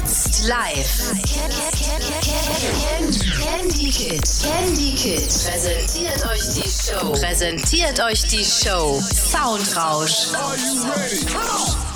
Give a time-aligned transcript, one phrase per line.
[0.00, 1.12] Jetzt live.
[3.42, 4.22] Candy Kid.
[4.42, 7.12] Candy Kid präsentiert euch die Show.
[7.12, 9.00] Präsentiert euch die Show.
[9.00, 10.34] Soundrausch.
[10.34, 11.87] Are you ready?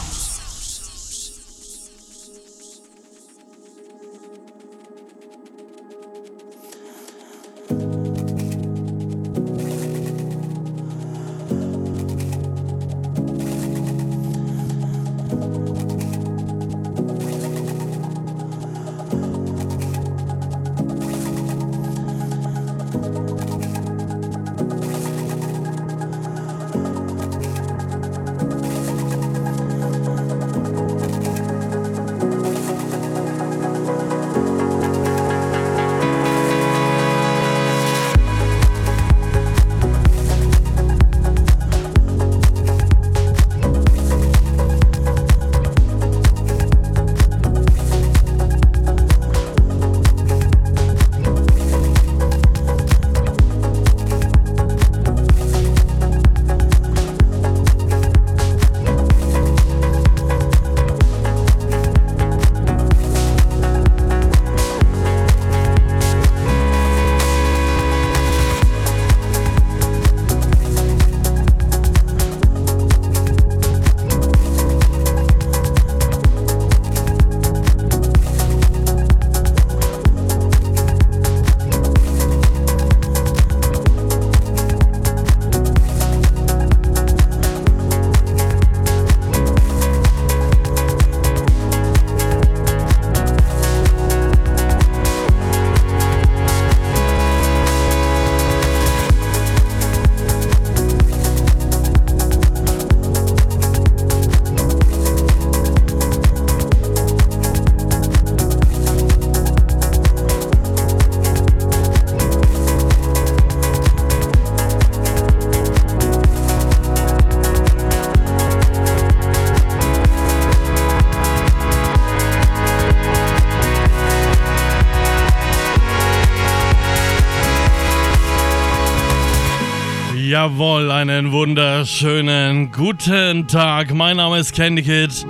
[130.43, 133.95] Jawohl, einen wunderschönen guten Tag.
[133.95, 135.25] Mein Name ist Candy Kid.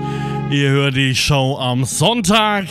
[0.51, 2.65] Ihr hört die Show am Sonntag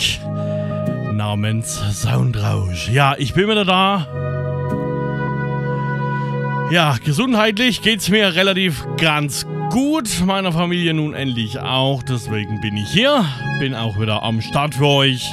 [1.14, 2.90] namens Soundrausch.
[2.90, 4.08] Ja, ich bin wieder da.
[6.72, 10.10] Ja, gesundheitlich geht's mir relativ ganz gut.
[10.26, 12.02] Meiner Familie nun endlich auch.
[12.02, 13.24] Deswegen bin ich hier.
[13.60, 15.30] Bin auch wieder am Start für euch.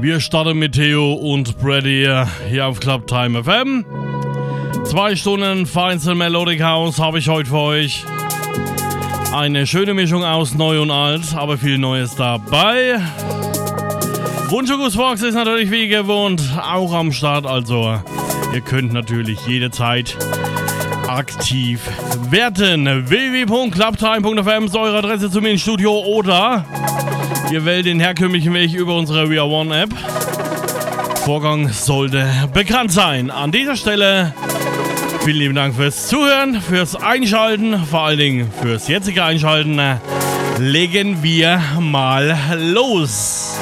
[0.00, 2.08] Wir starten mit Theo und Brady
[2.48, 3.84] hier auf Club Time FM.
[4.90, 8.04] Zwei Stunden Feinste Melodic House habe ich heute für euch.
[9.32, 13.00] Eine schöne Mischung aus Neu und Alt, aber viel Neues dabei.
[14.48, 18.00] Wunschgussbox ist natürlich wie gewohnt auch am Start, also
[18.52, 20.16] ihr könnt natürlich jederzeit
[21.06, 21.80] aktiv
[22.28, 23.08] werden.
[23.08, 26.64] www.clubtime.fm ist eure Adresse zu mir ins Studio oder
[27.52, 29.90] ihr wählt den herkömmlichen Weg über unsere We Are One App.
[31.24, 33.30] Vorgang sollte bekannt sein.
[33.30, 34.34] An dieser Stelle
[35.22, 39.78] Vielen lieben Dank fürs Zuhören, fürs Einschalten, vor allen Dingen fürs jetzige Einschalten.
[40.58, 42.38] Legen wir mal
[42.72, 43.58] los.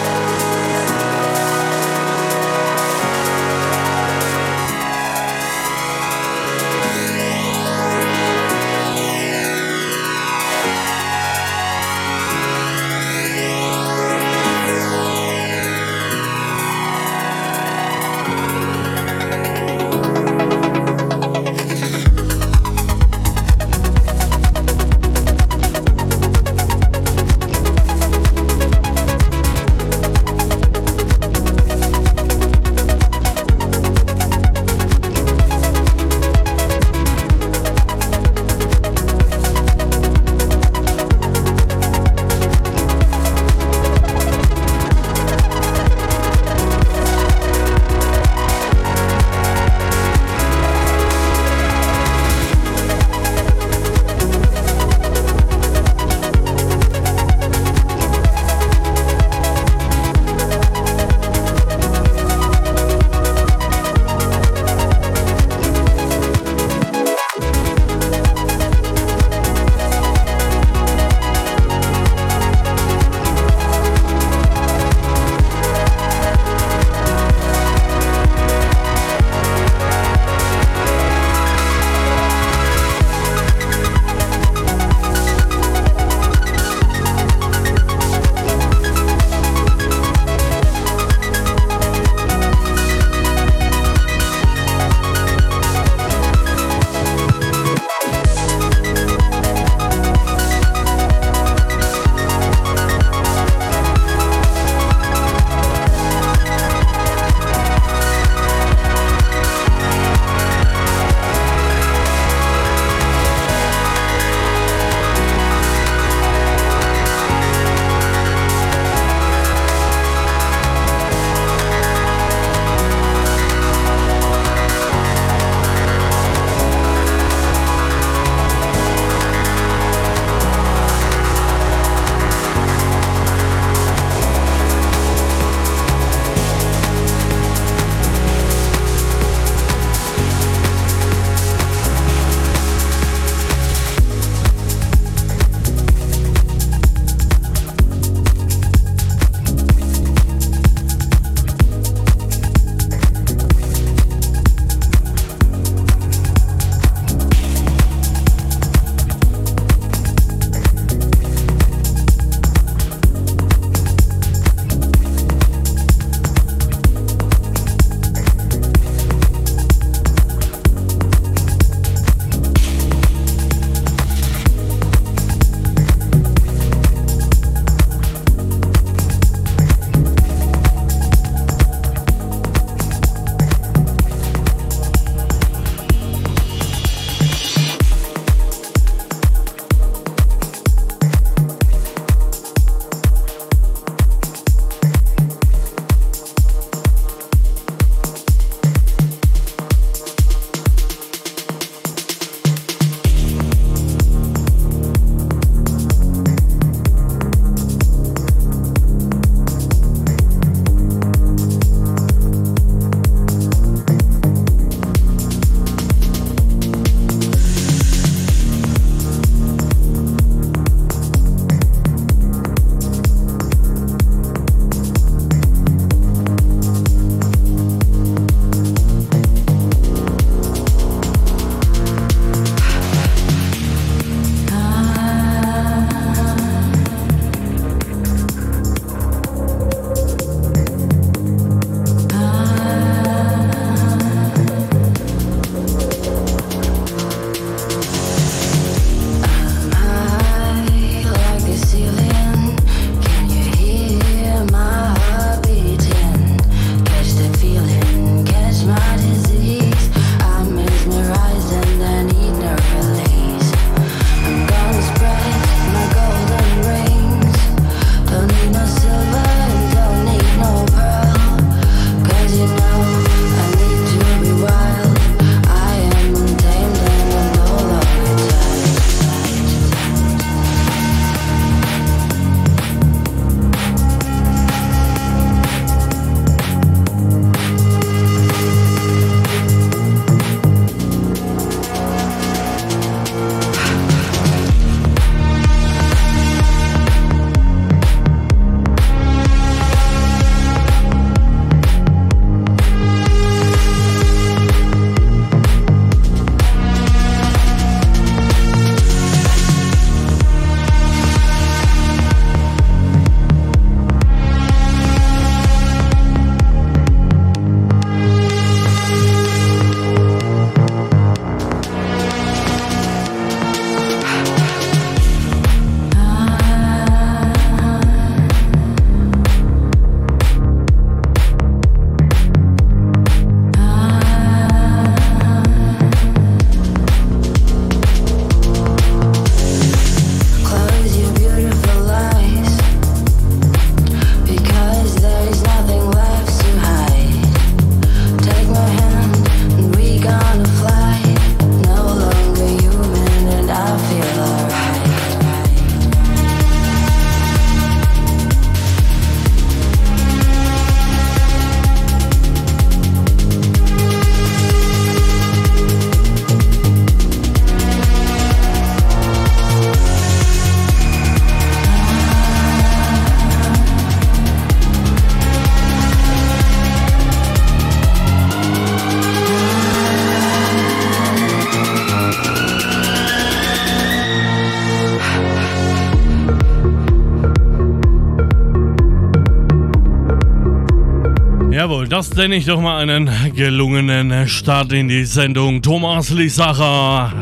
[391.98, 395.60] Das nenne ich doch mal einen gelungenen Start in die Sendung.
[395.62, 397.12] Thomas Lisacher.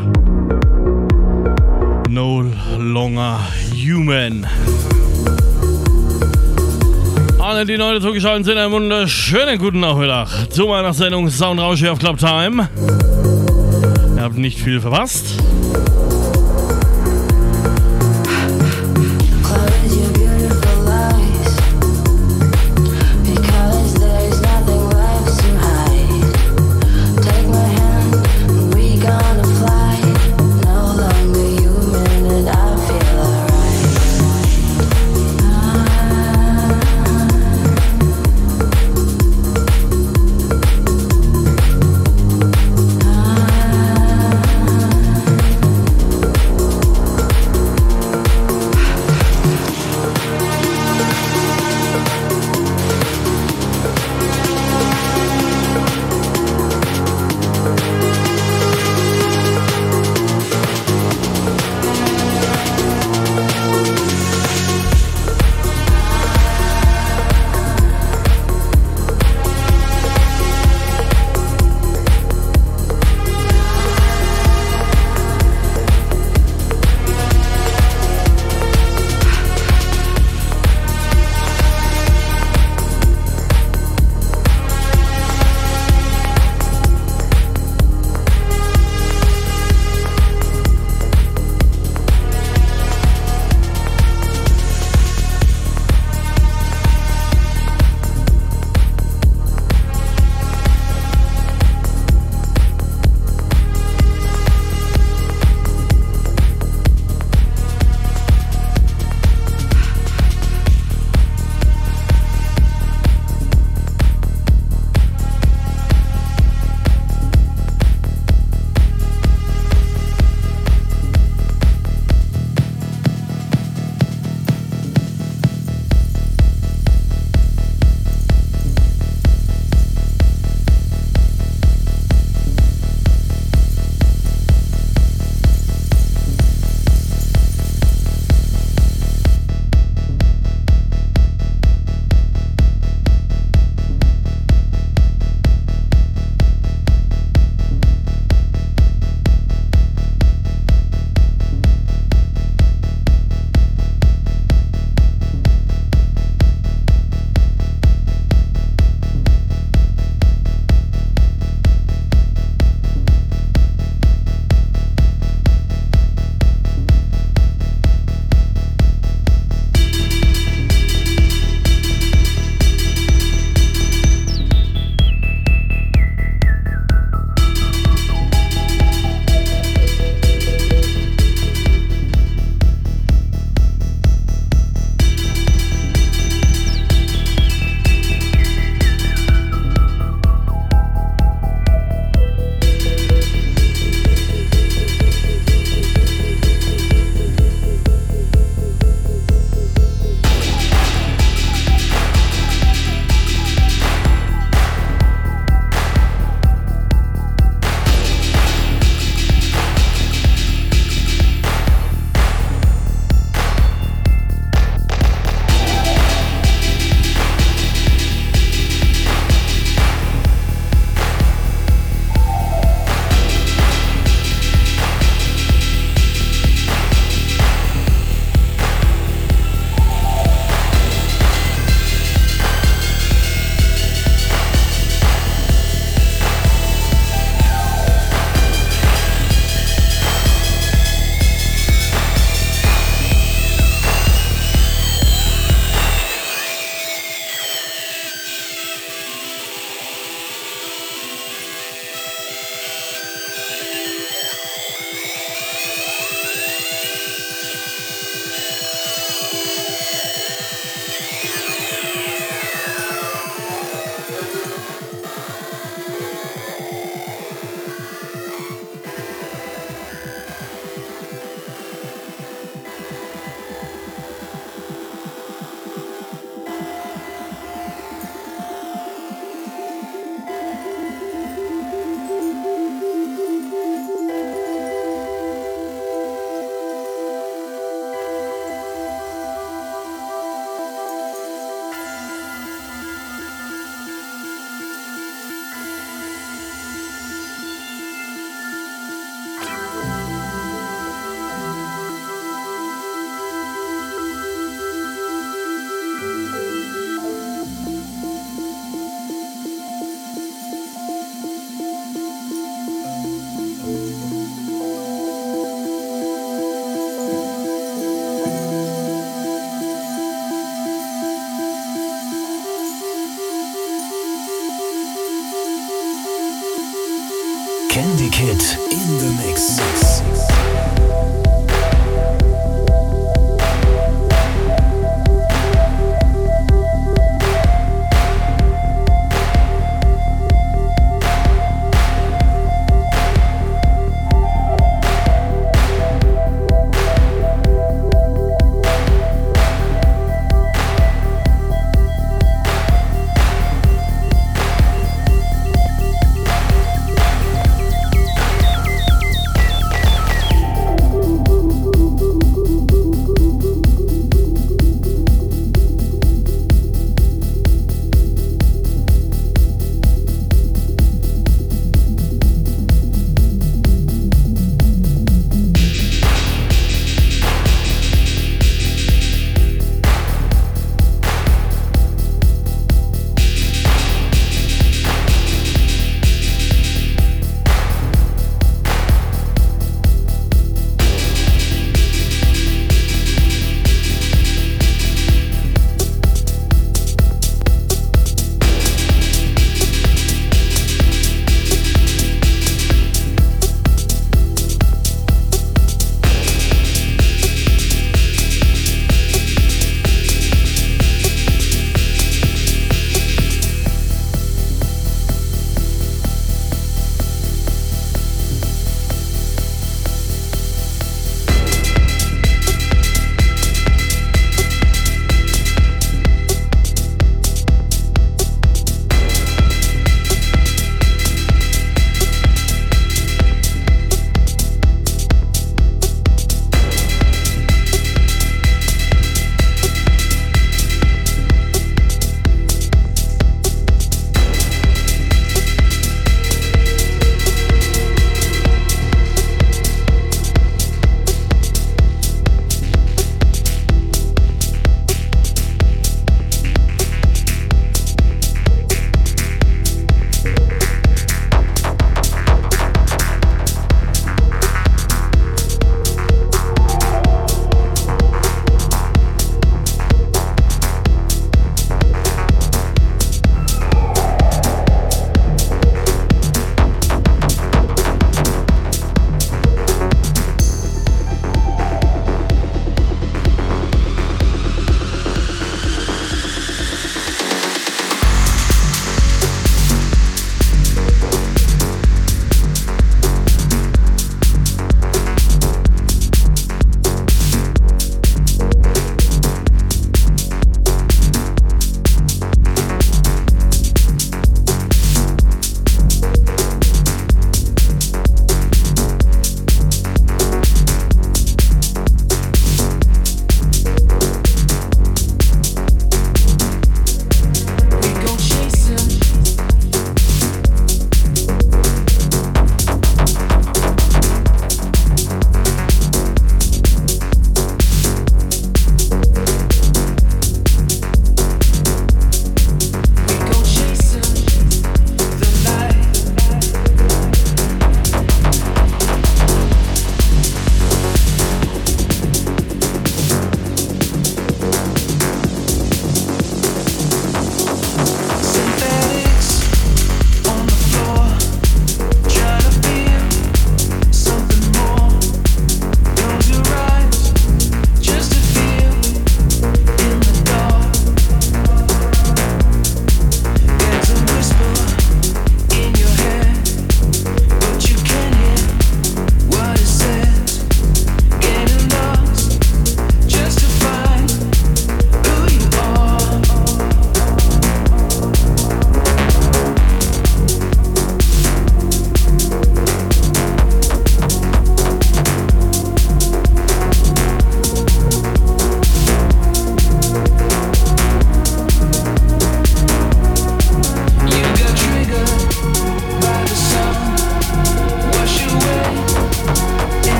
[2.07, 2.45] No
[2.77, 3.39] longer
[3.73, 4.45] human.
[7.39, 11.97] Alle, die neu zugeschaltet sind, einen wunderschönen guten Nachmittag zu meiner Sendung Soundrausch hier auf
[11.97, 12.69] Club Time.
[14.15, 15.41] Ihr habt nicht viel verpasst.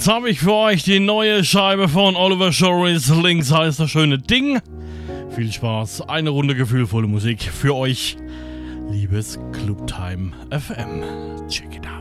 [0.00, 3.10] Jetzt habe ich für euch die neue Scheibe von Oliver Shores.
[3.10, 4.58] Links heißt das schöne Ding.
[5.36, 8.16] Viel Spaß, eine Runde gefühlvolle Musik für euch,
[8.90, 11.02] liebes Clubtime FM.
[11.50, 11.99] Check it out.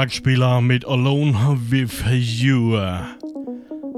[0.00, 2.74] Marktspieler mit Alone with You.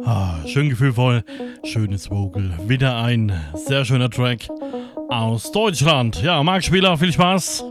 [0.05, 1.23] Ah, schön gefühlvoll,
[1.63, 2.53] schönes Vogel.
[2.67, 4.49] Wieder ein sehr schöner Track
[5.11, 6.21] aus Deutschland.
[6.21, 7.65] Ja, Marktspieler, viel Spaß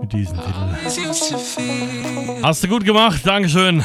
[0.00, 2.42] mit diesem Titel.
[2.42, 3.84] Hast du gut gemacht, Dankeschön.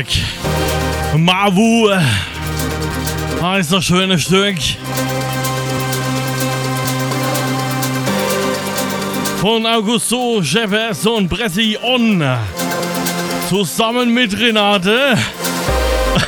[0.00, 0.06] Track.
[1.16, 1.90] Mavu
[3.42, 4.56] heißt das schöne Stück.
[9.40, 12.22] Von Augusto Jeffers und Bressi On.
[13.48, 15.18] Zusammen mit Renate.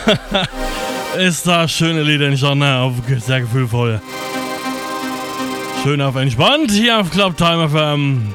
[1.19, 2.65] ist das schöne Lied entstanden.
[2.65, 2.95] Auf
[3.25, 4.01] sehr gefühlvoll.
[5.83, 8.35] Schön auf entspannt hier auf Club Time FM.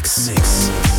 [0.00, 0.89] In the Mix.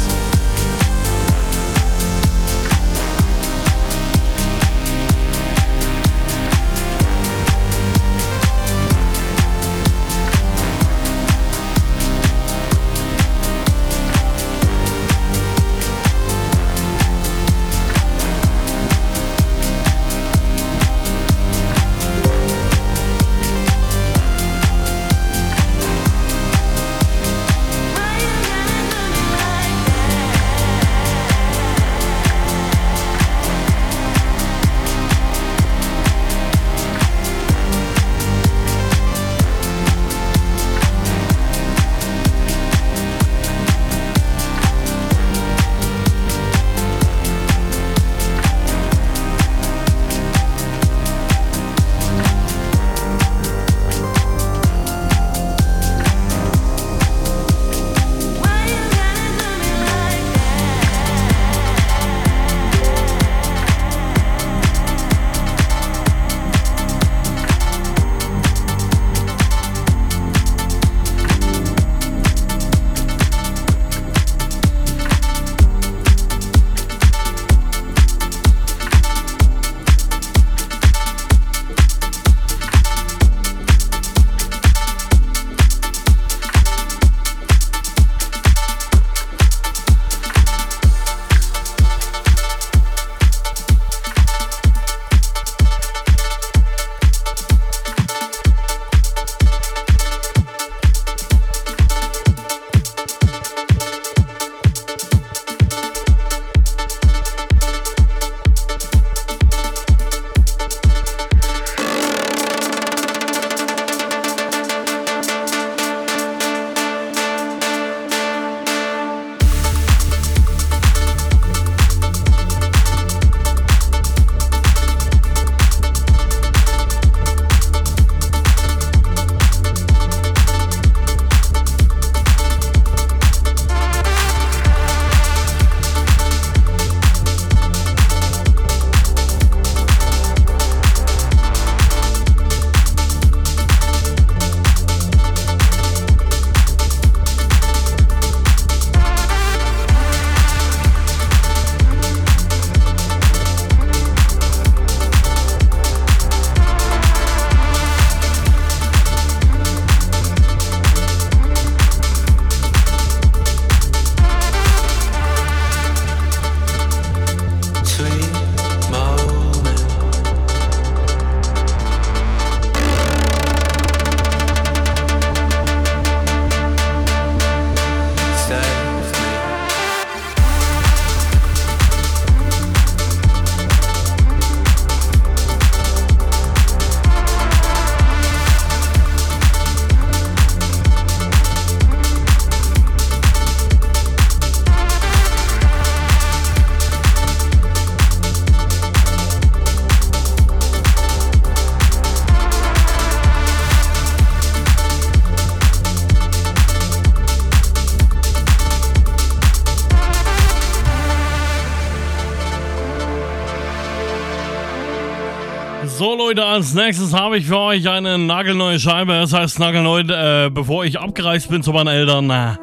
[216.15, 219.13] Leute, als nächstes habe ich für euch eine nagelneue Scheibe.
[219.13, 222.29] Das heißt nagelneu, äh, bevor ich abgereist bin zu meinen Eltern.
[222.29, 222.55] Äh,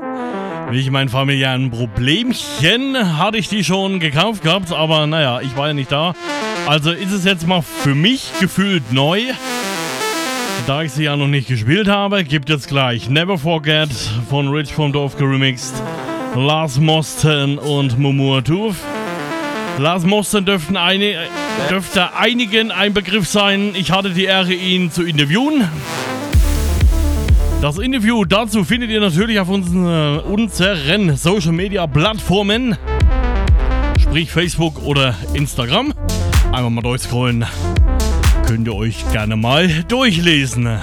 [0.70, 5.72] wegen meinen familiären Problemchen hatte ich die schon gekauft gehabt, aber naja, ich war ja
[5.72, 6.14] nicht da.
[6.66, 9.20] Also ist es jetzt mal für mich gefühlt neu.
[10.66, 13.90] Da ich sie ja noch nicht gespielt habe, gibt es gleich Never Forget
[14.28, 15.82] von Rich vom Dorf geremixed,
[16.34, 18.76] Lars Mosten und Mumur Tuf.
[19.78, 21.14] Lars Mosten dürften eine,
[21.70, 23.72] dürfte einigen ein Begriff sein.
[23.74, 25.68] Ich hatte die Ehre, ihn zu interviewen.
[27.60, 32.76] Das Interview dazu findet ihr natürlich auf unseren, unseren Social Media Plattformen,
[34.00, 35.92] sprich Facebook oder Instagram.
[36.52, 37.44] Einfach mal durchscrollen.
[38.46, 40.78] Könnt ihr euch gerne mal durchlesen.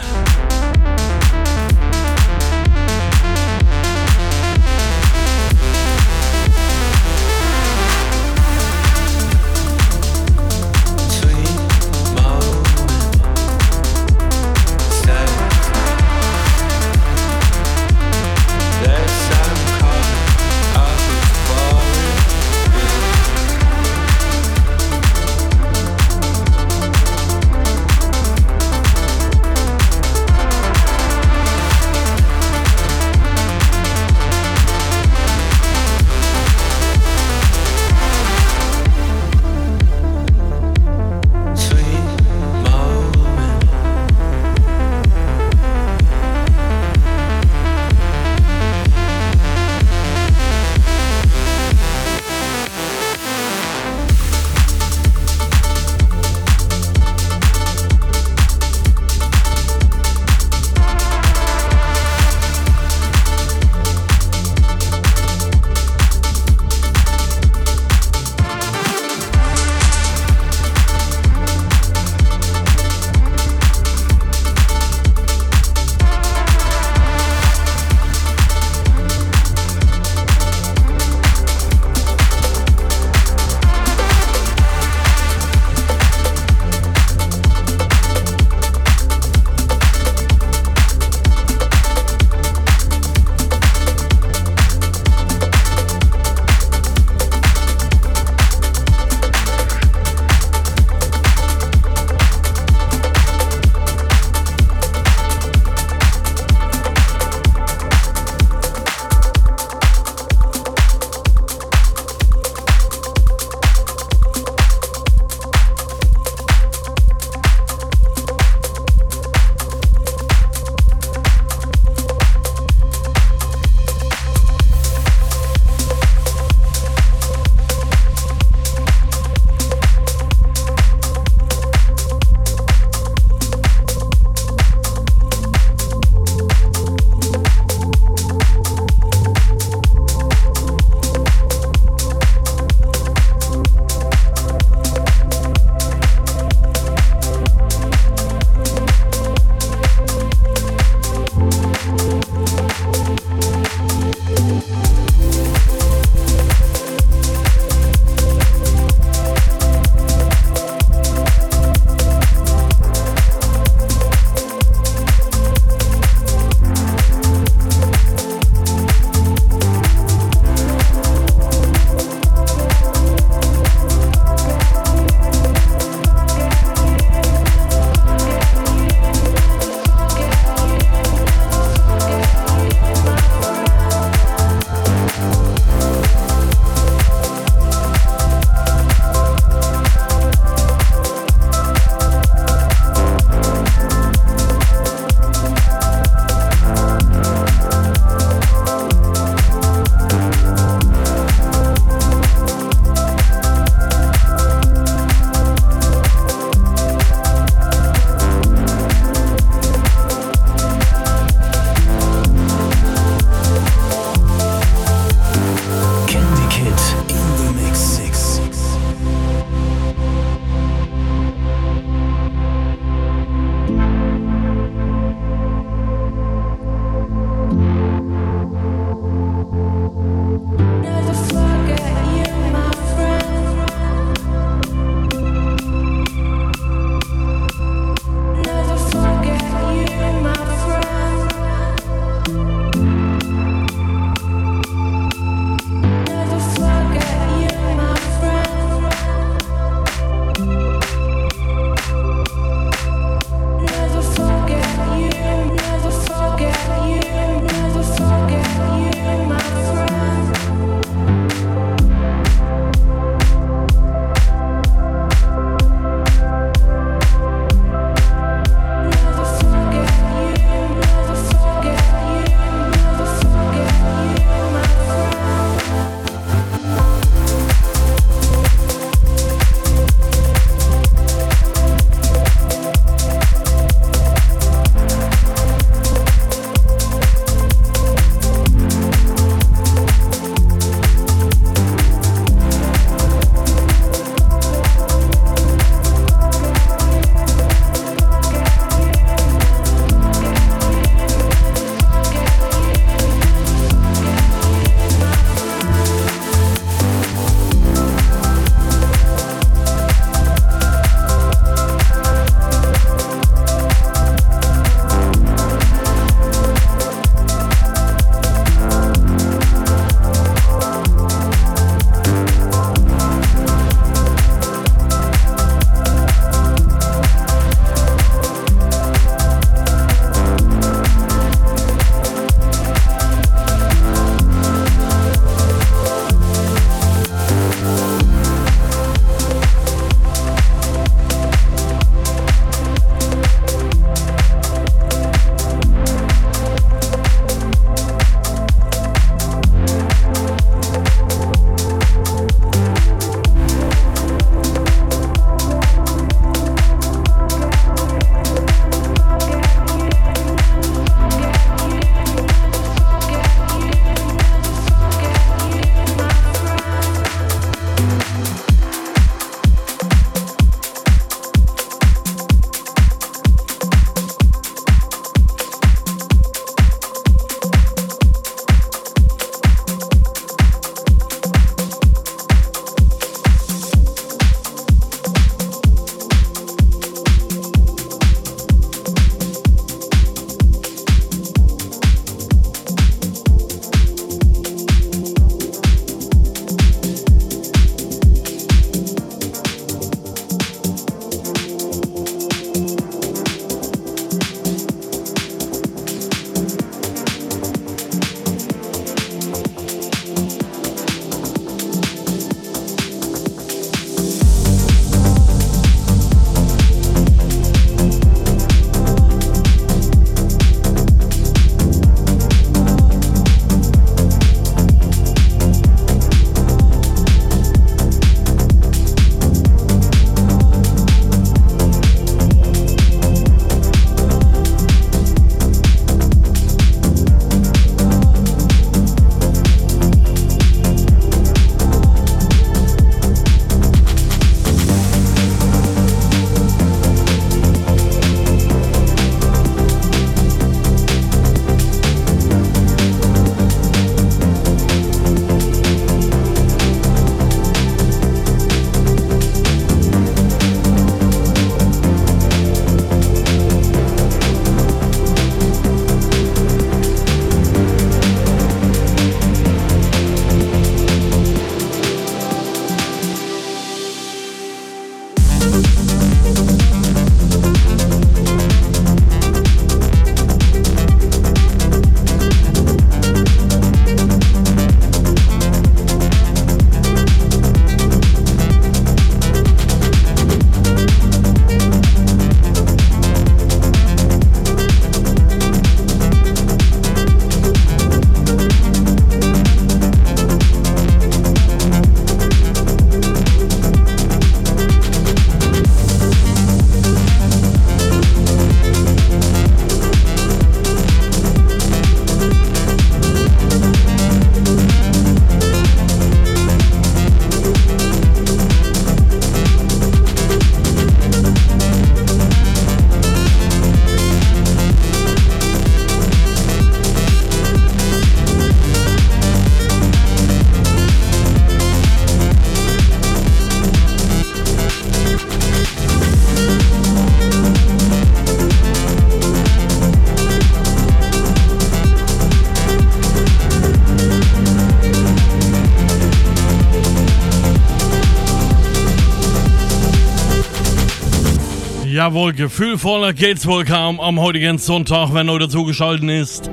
[552.05, 556.51] Jawohl, gefühlvoller geht's wohl kaum am heutigen Sonntag, wenn heute zugeschaltet ist.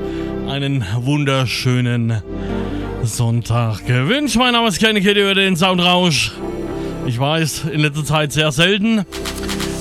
[0.48, 2.22] Einen wunderschönen
[3.02, 4.36] Sonntag gewünscht.
[4.36, 6.32] Mein Name ist Kenny Kitty über den Soundrausch.
[7.06, 9.04] Ich weiß, in letzter Zeit sehr selten.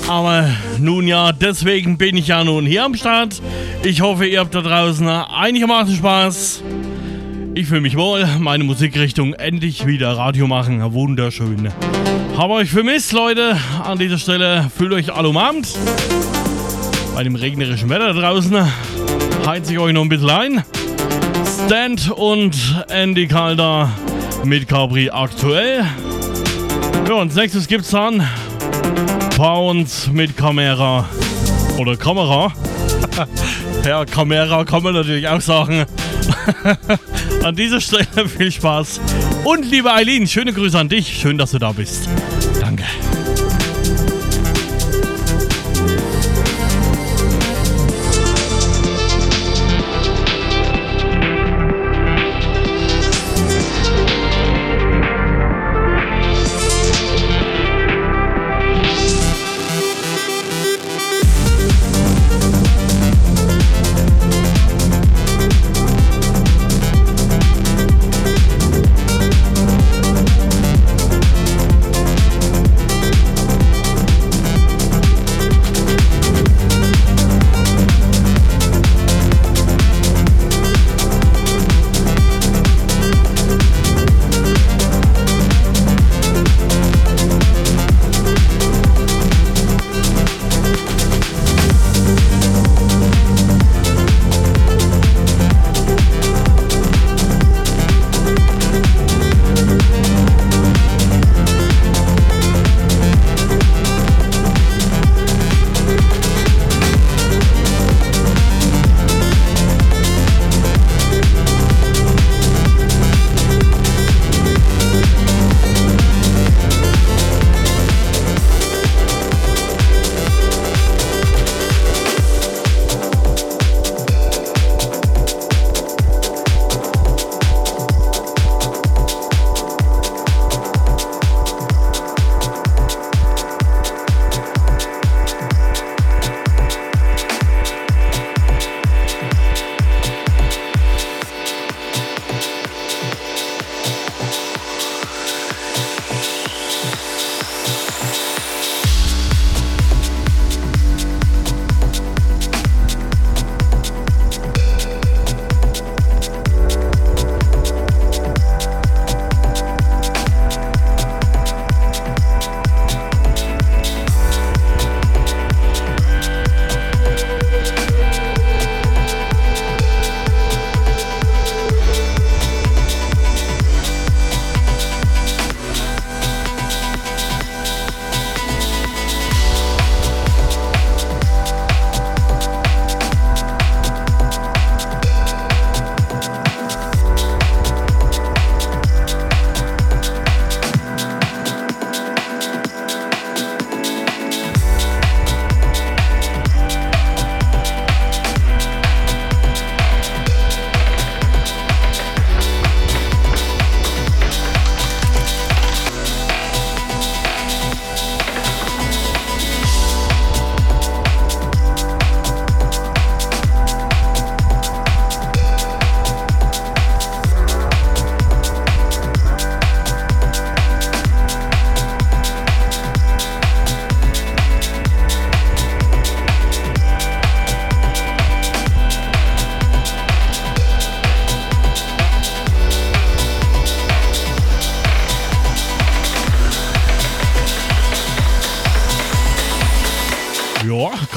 [0.10, 3.42] Aber nun ja, deswegen bin ich ja nun hier am Start.
[3.82, 6.64] Ich hoffe, ihr habt da draußen einigermaßen Spaß.
[7.54, 10.82] Ich fühle mich wohl, meine Musikrichtung endlich wieder Radio machen.
[10.94, 11.70] Wunderschön.
[12.38, 13.58] Habe euch vermisst, Leute.
[13.84, 15.78] An dieser Stelle fühlt euch alle umarmt.
[17.14, 18.56] Bei dem regnerischen Wetter draußen
[19.46, 20.64] heize ich euch noch ein bisschen ein.
[21.66, 22.56] Stand und
[22.88, 23.92] Andy Calder
[24.46, 25.86] mit Capri aktuell.
[27.08, 28.26] Ja, und nächstes gibt's dann
[29.36, 31.06] Pounds mit Kamera.
[31.78, 32.54] Oder Kamera.
[33.86, 35.86] ja, Kamera kann man natürlich auch sagen.
[37.44, 39.02] an dieser Stelle viel Spaß.
[39.44, 41.20] Und liebe Eileen, schöne Grüße an dich.
[41.20, 42.08] Schön, dass du da bist.
[42.60, 42.84] Danke.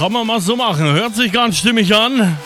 [0.05, 0.85] Kann man mal so machen.
[0.85, 2.37] Hört sich ganz stimmig an.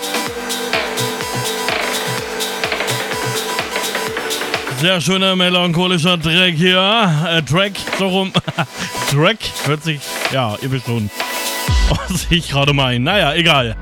[4.81, 7.11] Sehr schöner melancholischer Track hier.
[7.29, 8.33] Äh, Track, so rum.
[9.11, 9.99] Track hört sich,
[10.33, 11.11] ja, ihr wisst schon,
[11.89, 13.01] was ich gerade meine.
[13.01, 13.75] Naja, egal.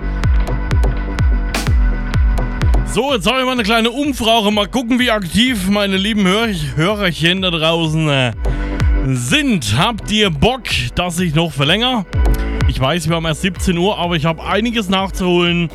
[2.86, 4.50] So, jetzt habe ich mal eine kleine Umfrage.
[4.52, 8.32] Mal gucken, wie aktiv meine lieben Hör Hörerchen da draußen äh,
[9.08, 9.76] sind.
[9.76, 10.62] Habt ihr Bock,
[10.94, 12.06] dass ich noch verlängere?
[12.76, 15.70] Ich weiß, wir haben erst 17 Uhr, aber ich habe einiges nachzuholen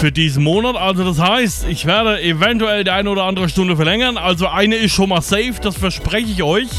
[0.00, 0.74] für diesen Monat.
[0.74, 4.16] Also das heißt, ich werde eventuell die eine oder andere Stunde verlängern.
[4.16, 6.70] Also eine ist schon mal safe, das verspreche ich euch.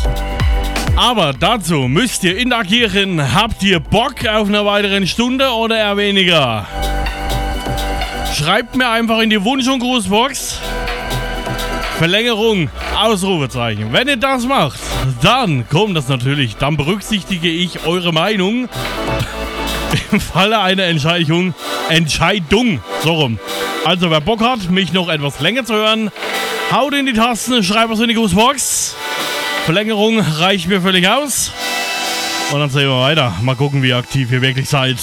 [0.95, 3.35] Aber dazu müsst ihr interagieren.
[3.35, 6.65] Habt ihr Bock auf eine weitere Stunde oder eher weniger?
[8.35, 10.59] Schreibt mir einfach in die Wunsch- und Grußbox.
[11.99, 13.93] Verlängerung, Ausrufezeichen.
[13.93, 14.79] Wenn ihr das macht,
[15.21, 16.55] dann kommt das natürlich.
[16.57, 18.67] Dann berücksichtige ich eure Meinung
[20.11, 21.53] im Falle einer Entscheidung.
[21.89, 23.39] Entscheidung, so rum.
[23.85, 26.11] Also wer Bock hat, mich noch etwas länger zu hören,
[26.71, 28.95] haut in die Tasten, schreibt was in die Grußbox.
[29.65, 31.51] Verlängerung reicht mir völlig aus.
[32.51, 33.33] Und dann sehen wir weiter.
[33.41, 34.97] Mal gucken, wie aktiv ihr wirklich seid.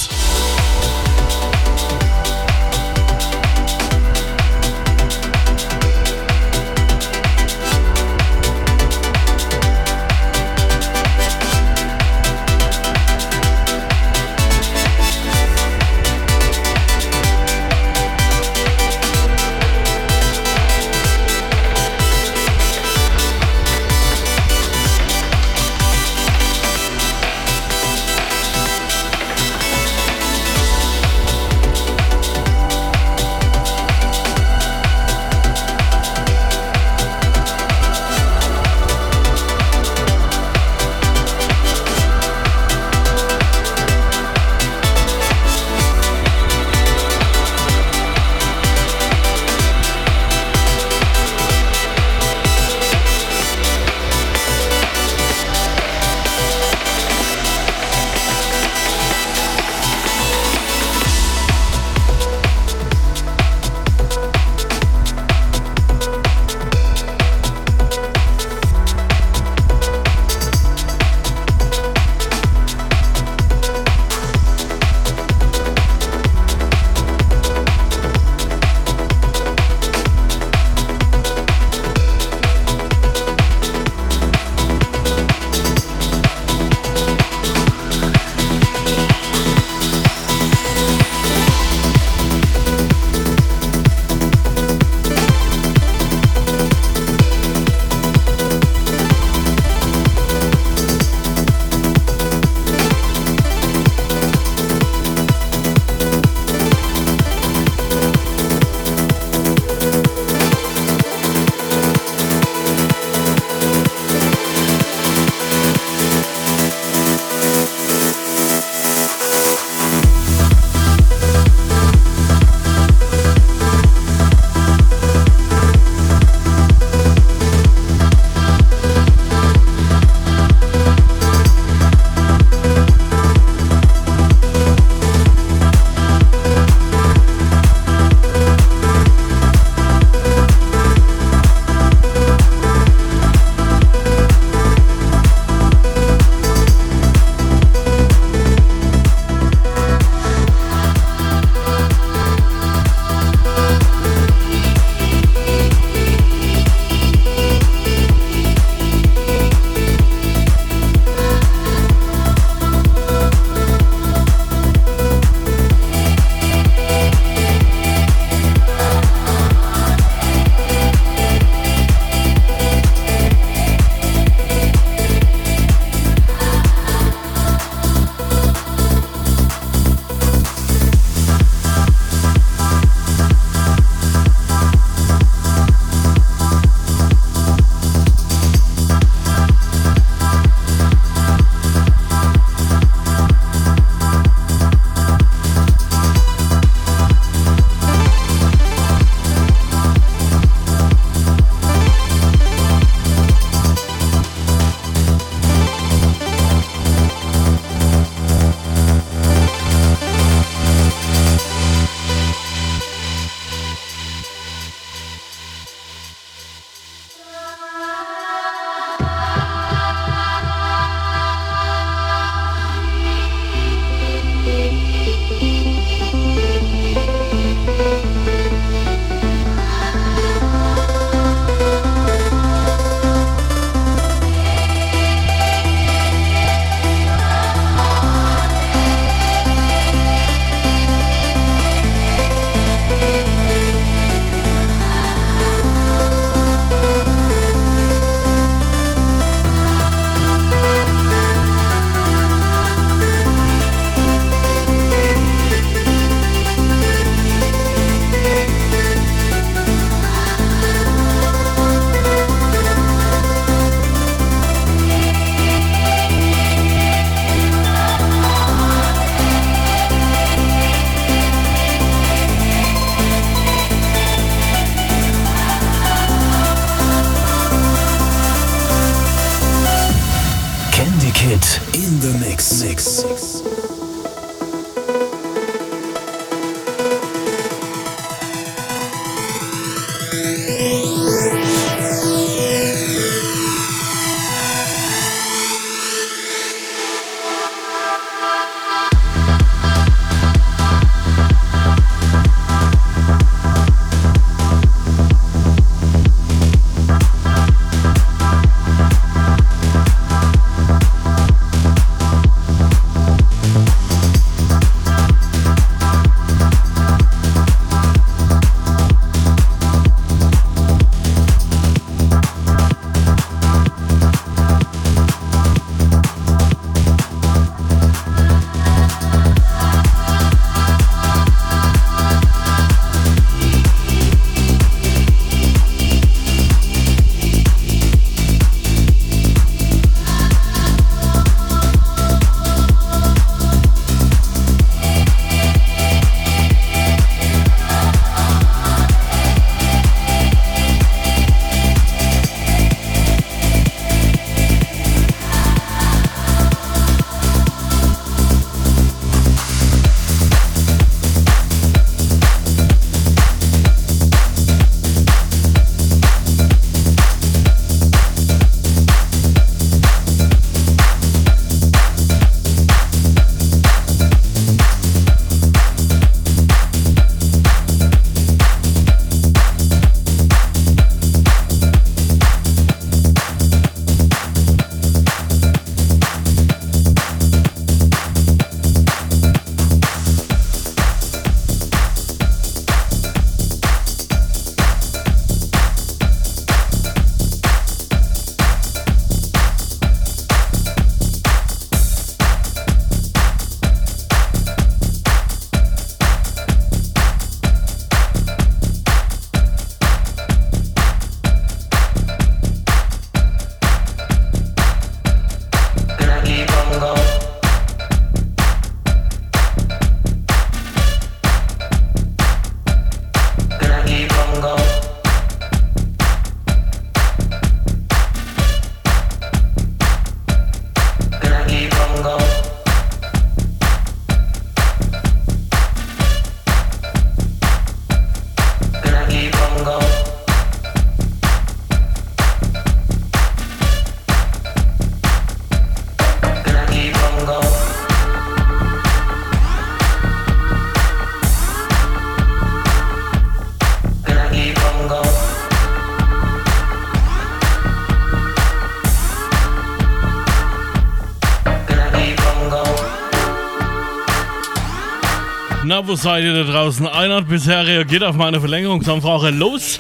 [465.87, 466.87] Wo seid ihr da draußen?
[466.87, 469.31] Einer hat bisher reagiert auf meine Verlängerungsanfrage.
[469.31, 469.79] Los!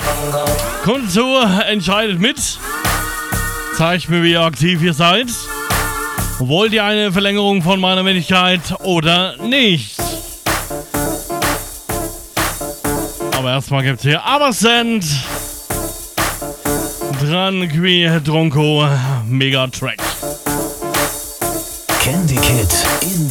[0.85, 1.25] Kommt zu,
[1.69, 2.37] entscheidet mit.
[3.77, 5.29] Zeigt mir, wie aktiv ihr seid.
[6.39, 9.97] Wollt ihr eine Verlängerung von meiner Männlichkeit oder nicht?
[13.37, 15.05] Aber erstmal gibt es hier Abersend.
[17.21, 18.87] Dran Qui Dronko
[19.27, 19.99] Mega Track.
[22.03, 22.69] Candy Kid
[23.03, 23.30] in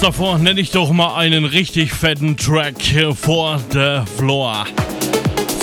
[0.00, 2.76] das davor nenne ich doch mal einen richtig fetten Track
[3.14, 4.64] vor the Floor.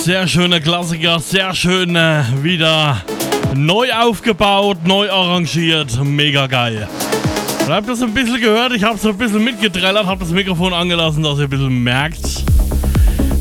[0.02, 1.94] Sehr schöner Klassiker, sehr schön
[2.42, 3.02] wieder
[3.54, 6.86] neu aufgebaut, neu arrangiert, mega geil.
[7.64, 10.74] Und habt das ein bisschen gehört, ich habe es ein bisschen mitgedrellert, habe das Mikrofon
[10.74, 12.44] angelassen, dass ihr ein bisschen merkt,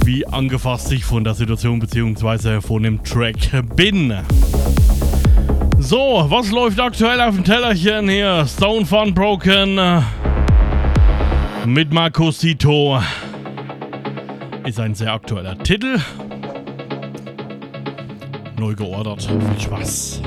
[0.06, 2.62] wie angefasst ich von der Situation bzw.
[2.62, 3.36] von dem Track
[3.76, 4.14] bin.
[5.78, 8.46] So, was läuft aktuell auf dem Tellerchen hier?
[8.48, 10.02] Stone Fun Broken äh,
[11.66, 13.00] mit Marco Sito
[14.66, 16.00] ist ein sehr aktueller Titel.
[18.58, 19.24] Neu geordert.
[19.24, 20.22] Viel Spaß.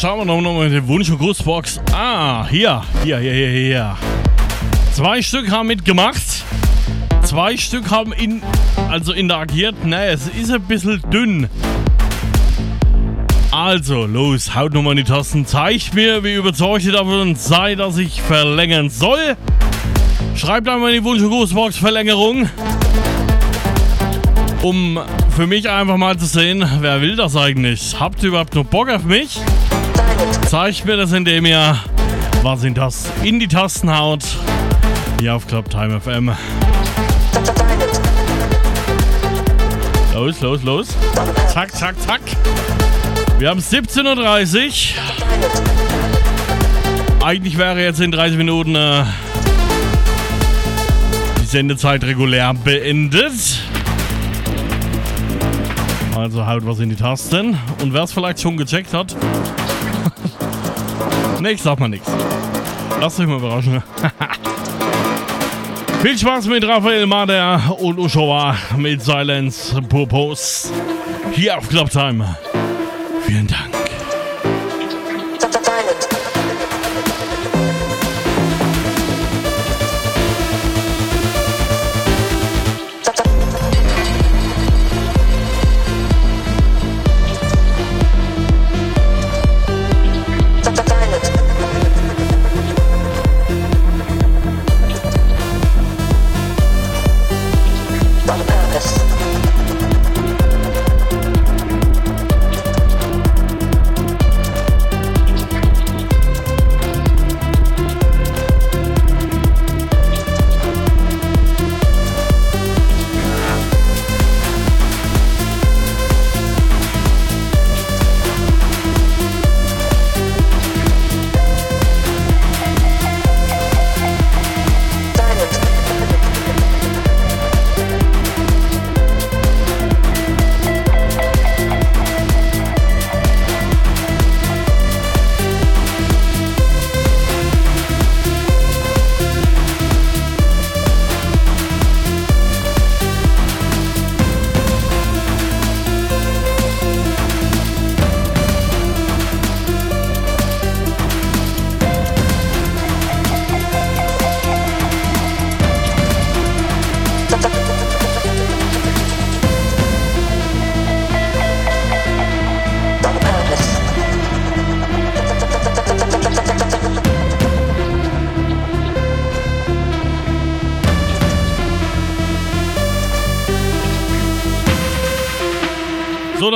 [0.00, 1.80] Schauen wir noch mal in die Wunsch- und Grußbox.
[1.92, 3.96] Ah, hier, hier, hier, hier, hier.
[4.92, 6.22] Zwei Stück haben mitgemacht.
[7.22, 8.42] Zwei Stück haben in,
[8.88, 9.84] also interagiert.
[9.84, 11.48] Ne, es ist ein bisschen dünn.
[13.50, 15.44] Also, los, haut nochmal in die Tasten.
[15.44, 19.36] Zeigt mir, wie überzeugt ihr davon seid, dass ich verlängern soll.
[20.34, 22.48] Schreibt einmal in die Wunsch- und Grußbox Verlängerung.
[24.62, 24.98] Um
[25.36, 27.96] für mich einfach mal zu sehen, wer will das eigentlich?
[28.00, 29.40] Habt ihr überhaupt noch Bock auf mich?
[30.50, 31.78] Zeigt mir das, indem ihr
[32.42, 34.24] was in, das, in die Tasten haut.
[35.20, 36.32] Hier auf Club Time FM.
[40.12, 40.88] Los, los, los.
[41.52, 42.20] Zack, zack, zack.
[43.38, 44.96] Wir haben 17.30
[47.20, 47.24] Uhr.
[47.24, 49.04] Eigentlich wäre jetzt in 30 Minuten äh,
[51.40, 53.60] die Sendezeit regulär beendet.
[56.16, 57.56] Also haut was in die Tasten.
[57.80, 59.14] Und wer es vielleicht schon gecheckt hat.
[61.40, 62.10] Ne, ich sag mal nichts.
[63.00, 63.82] Lasst euch mal überraschen.
[66.02, 70.70] Viel Spaß mit Raphael Mader und Ushoa mit Silence Purpose
[71.32, 72.36] hier auf Clubtime.
[73.26, 73.69] Vielen Dank.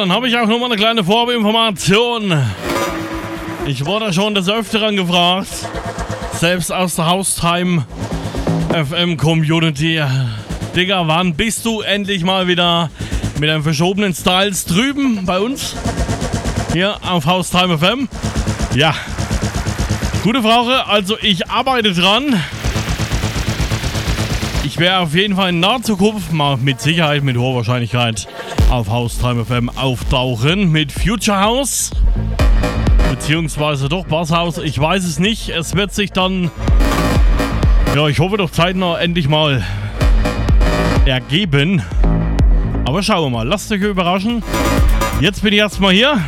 [0.05, 2.39] Dann habe ich auch noch mal eine kleine Vorbeinformation.
[3.65, 5.49] Ich wurde schon des Öfteren gefragt,
[6.35, 7.87] selbst aus der Haustime
[8.69, 10.03] FM Community.
[10.77, 12.91] Digga, wann bist du endlich mal wieder
[13.41, 15.75] mit einem verschobenen Styles drüben bei uns?
[16.75, 18.07] Hier auf Haustime FM?
[18.75, 18.95] Ja.
[20.23, 22.43] Gute Frage, also ich arbeite dran.
[24.65, 28.29] Ich werde auf jeden Fall in naher Zukunft mal mit Sicherheit, mit hoher Wahrscheinlichkeit
[28.75, 31.93] auf House Time FM auftauchen mit Future House.
[33.09, 34.59] Beziehungsweise doch Bass House.
[34.59, 35.49] Ich weiß es nicht.
[35.51, 36.51] Es wird sich dann.
[37.95, 39.63] Ja, ich hoffe doch zeitnah endlich mal
[41.07, 41.83] ergeben.
[42.85, 43.47] Aber schauen wir mal.
[43.47, 44.43] Lasst euch überraschen.
[45.21, 46.21] Jetzt bin ich erstmal hier.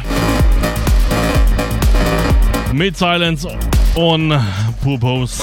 [2.73, 3.49] Mit Silence
[3.97, 4.39] und
[4.85, 5.43] Purpose.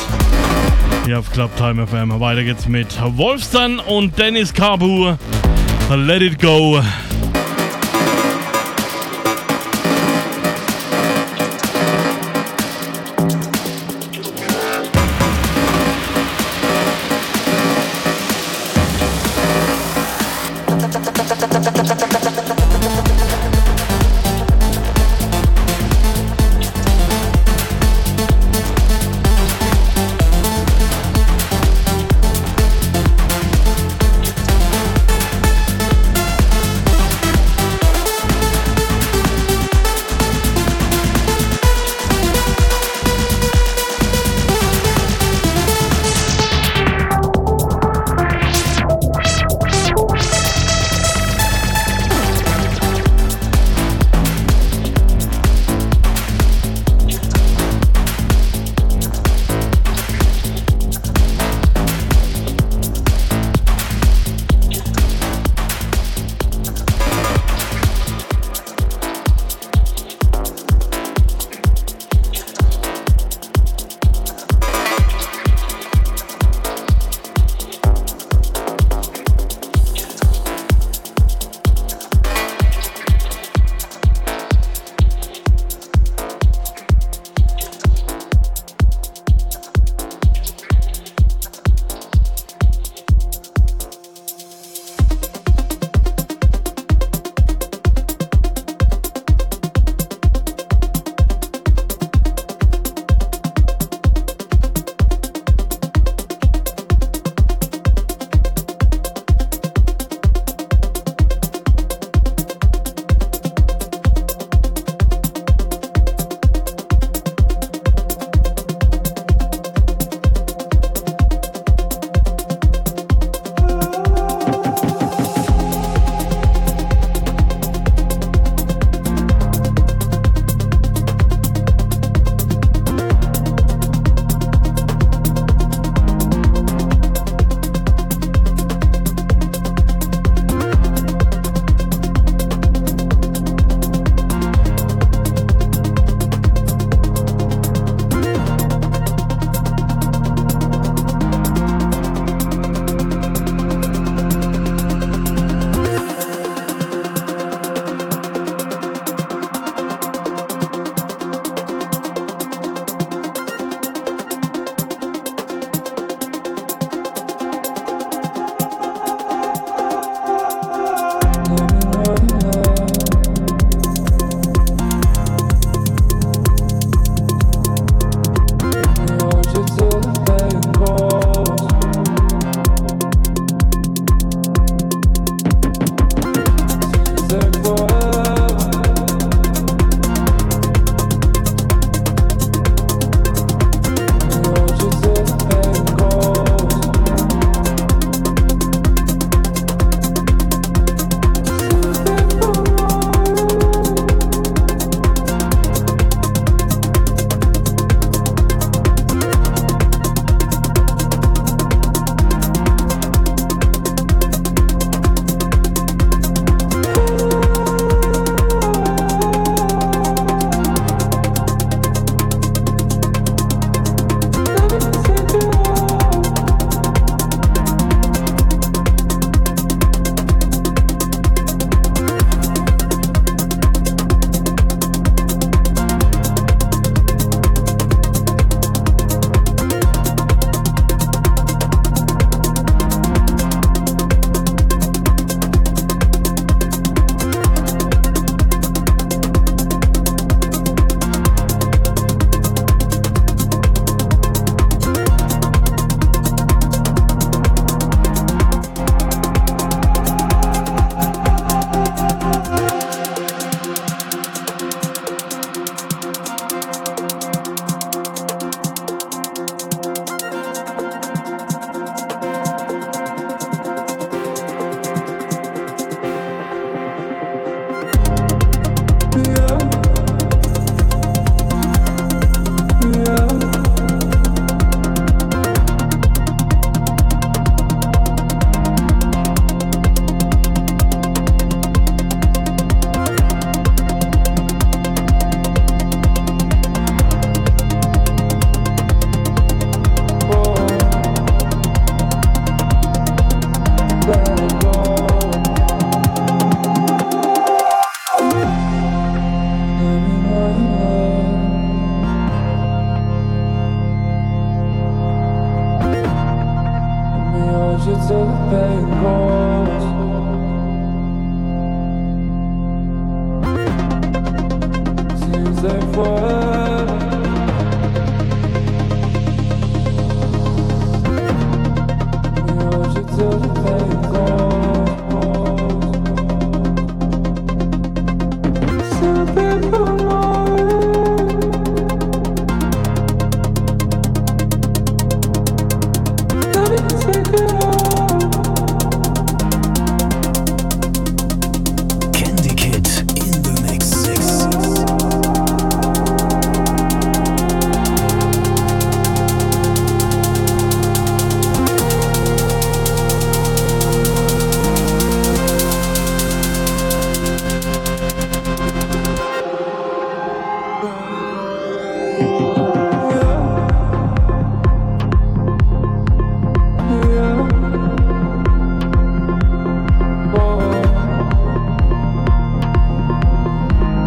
[1.04, 2.18] Hier auf Club Time FM.
[2.22, 5.16] Weiter geht's mit Wolfstan und Dennis Kabu.
[5.90, 6.40] Let it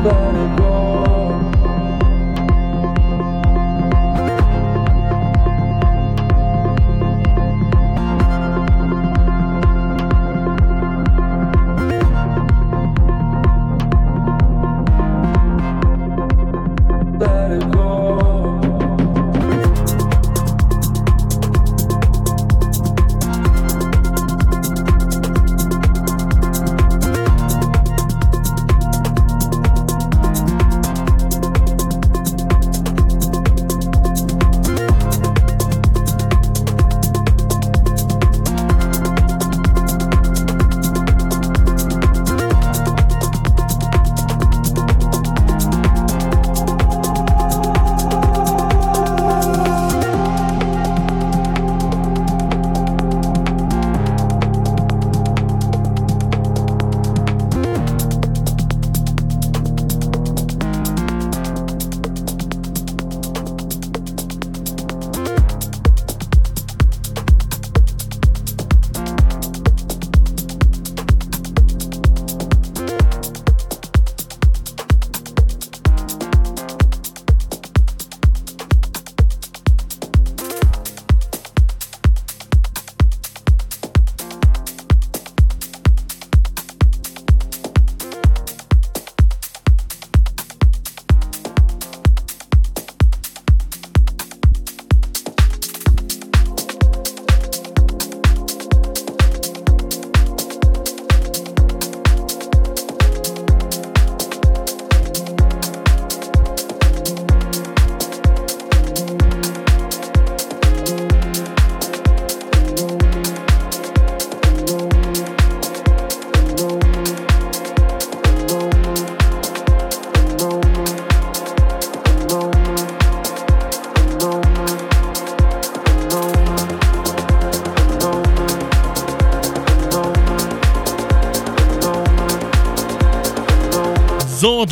[0.06, 0.65] better go.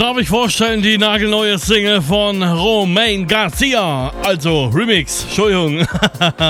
[0.01, 4.13] Darf ich vorstellen, die nagelneue Single von Romain Garcia.
[4.23, 5.87] Also Remix, Entschuldigung.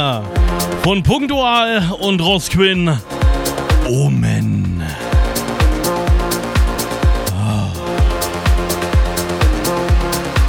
[0.82, 2.98] von Punktual und Rosquin.
[3.88, 4.82] Omen.
[7.32, 7.72] Ah.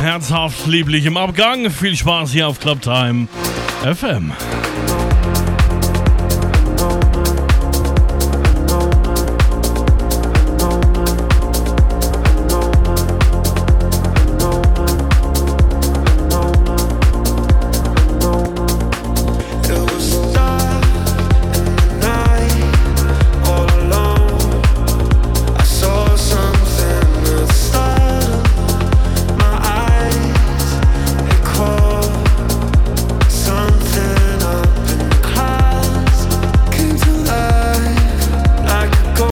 [0.02, 1.70] Herzhaft, lieblich im Abgang.
[1.72, 3.28] Viel Spaß hier auf Clubtime
[3.84, 4.32] FM.